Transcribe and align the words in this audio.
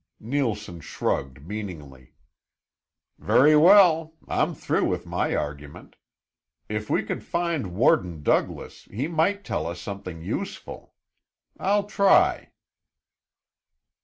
Neilson 0.19 0.81
shrugged 0.81 1.45
meaningly. 1.45 2.15
"Very 3.19 3.55
well! 3.55 4.15
I'm 4.27 4.55
through 4.55 4.85
with 4.87 5.05
my 5.05 5.35
argument. 5.35 5.95
If 6.67 6.89
we 6.89 7.03
could 7.03 7.23
find 7.23 7.75
warden 7.75 8.23
Douglas, 8.23 8.85
he 8.85 9.07
might 9.07 9.45
tell 9.45 9.67
us 9.67 9.79
something 9.79 10.23
useful. 10.23 10.95
I'll 11.59 11.83
try." 11.83 12.49